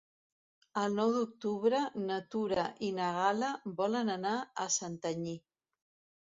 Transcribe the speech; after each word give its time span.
El 0.83 0.95
nou 0.99 1.11
d'octubre 1.15 1.81
na 2.05 2.17
Tura 2.35 2.63
i 2.87 2.89
na 3.01 3.11
Gal·la 3.19 3.51
volen 3.83 4.11
anar 4.15 4.33
a 4.65 4.67
Santanyí. 4.79 5.37